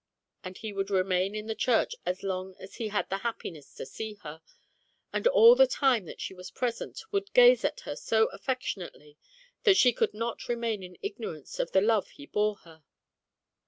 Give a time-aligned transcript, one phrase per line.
[0.43, 3.85] And he would remain in the church as long as he had the happiness to
[3.85, 4.41] see her,
[5.13, 9.19] and all the time that she was present would gaze at her so affectionately
[9.63, 12.83] that she could not remain in ignorance of the love he bore her.